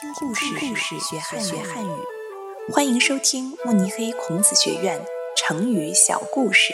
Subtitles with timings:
[0.00, 1.90] 听故事，学汉语。
[2.72, 5.04] 欢迎收听慕尼黑孔子学院
[5.36, 6.72] 成语小故事。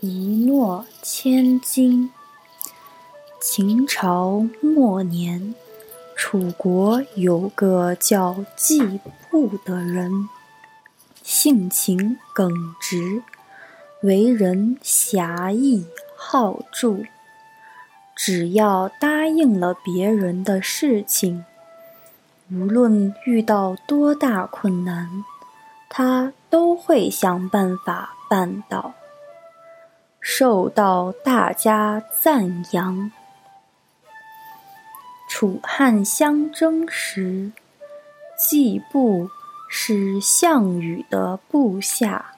[0.00, 2.10] 一诺千金。
[3.40, 5.54] 秦朝末年，
[6.16, 8.98] 楚国有个叫季
[9.30, 10.28] 布的人，
[11.22, 12.50] 性情耿
[12.80, 13.22] 直，
[14.02, 15.86] 为人侠义
[16.16, 17.04] 好助。
[18.16, 21.44] 只要答应了别人的事情，
[22.50, 25.24] 无论遇到多大困难，
[25.88, 28.94] 他都会想办法办到，
[30.20, 33.10] 受到大家赞扬。
[35.28, 37.50] 楚汉相争时，
[38.38, 39.28] 季布
[39.68, 42.36] 是项羽的部下，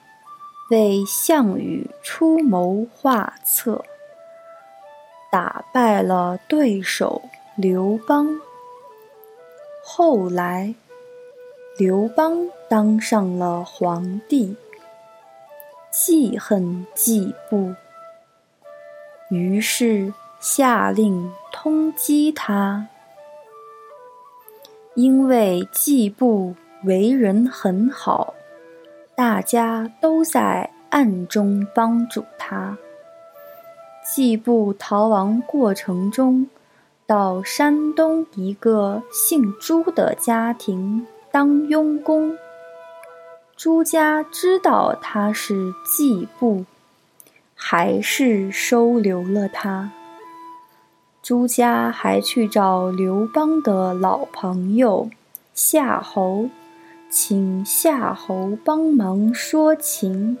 [0.71, 3.85] 为项羽出谋划策。
[5.29, 7.21] 打败了对手
[7.55, 8.39] 刘邦，
[9.83, 10.73] 后来
[11.77, 14.55] 刘邦当上了皇帝，
[15.91, 17.73] 记恨季布，
[19.29, 22.87] 于是下令通缉他。
[24.95, 28.33] 因为季布为人很好，
[29.13, 32.77] 大家都在暗中帮助他。
[34.09, 36.47] 季布逃亡过程中，
[37.05, 42.37] 到山东一个姓朱的家庭当佣工。
[43.57, 46.63] 朱家知道他是季布，
[47.53, 49.91] 还是收留了他。
[51.21, 55.09] 朱家还去找刘邦的老朋友
[55.53, 56.49] 夏侯，
[57.09, 60.37] 请夏侯帮忙说情。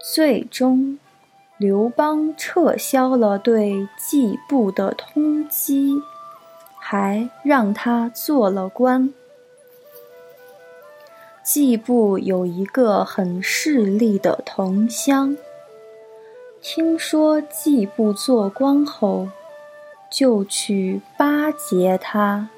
[0.00, 0.96] 最终。
[1.60, 6.00] 刘邦撤销了对季布的通缉，
[6.78, 9.12] 还让他做了官。
[11.44, 15.36] 季布有一个很势利的同乡，
[16.62, 19.28] 听说季布做官后，
[20.10, 22.48] 就去巴结他。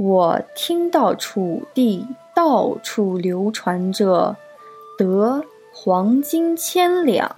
[0.00, 4.34] 我听到楚地到处流传着
[4.98, 5.44] 得。
[5.76, 7.36] 黄金千两，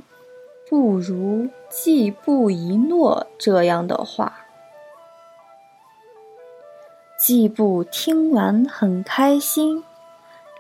[0.69, 4.45] 不如季布一诺这样的话。
[7.19, 9.83] 季布听完很开心，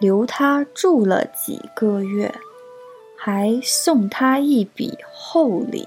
[0.00, 2.34] 留他住了几个月，
[3.16, 5.86] 还送他一笔厚礼。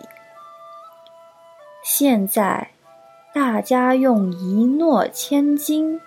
[1.83, 2.69] 现在，
[3.33, 5.99] 大家用一诺千金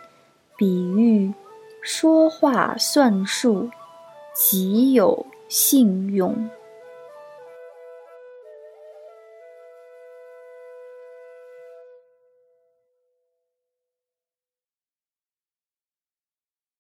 [0.57, 1.35] 比喻
[1.83, 3.69] 说话算数，
[4.33, 5.27] 极有。
[5.53, 6.35] 信用。